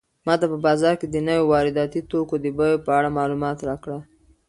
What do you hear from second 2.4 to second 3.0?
د بیو په